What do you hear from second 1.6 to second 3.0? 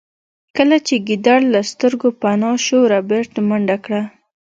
سترګو پناه شو